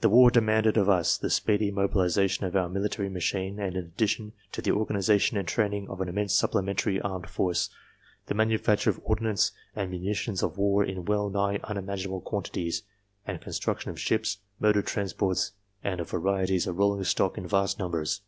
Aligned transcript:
The 0.00 0.08
war 0.08 0.30
demanded 0.30 0.76
of 0.76 0.88
us 0.88 1.18
the 1.18 1.28
speedy 1.28 1.72
mobilization 1.72 2.44
of 2.46 2.54
our 2.54 2.68
military 2.68 3.08
machine 3.08 3.58
and 3.58 3.74
in 3.74 3.84
addition 3.86 4.32
the 4.52 4.70
or 4.70 4.86
ganization 4.86 5.36
and 5.36 5.48
training 5.48 5.88
of 5.88 6.00
an 6.00 6.08
immense 6.08 6.34
supplementary 6.34 7.00
armed 7.00 7.28
force, 7.28 7.68
the 8.26 8.34
manufacture 8.34 8.90
of 8.90 9.00
ordnance 9.02 9.50
and 9.74 9.90
munitions 9.90 10.40
of 10.40 10.56
war 10.56 10.84
in 10.84 11.04
well 11.06 11.28
nigh 11.30 11.58
unimaginable 11.64 12.20
quantities, 12.20 12.84
the 13.26 13.36
construction 13.38 13.90
of 13.90 13.98
ships, 13.98 14.38
motor 14.60 14.82
transports, 14.82 15.50
and 15.82 15.98
of 15.98 16.10
varieties 16.10 16.68
of 16.68 16.78
rolling 16.78 17.02
stock 17.02 17.36
in 17.36 17.48
vast 17.48 17.80
num 17.80 17.90
bers. 17.90 18.20